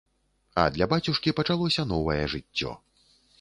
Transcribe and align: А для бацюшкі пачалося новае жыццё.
А 0.61 0.63
для 0.77 0.87
бацюшкі 0.93 1.33
пачалося 1.41 1.85
новае 1.93 2.19
жыццё. 2.35 2.73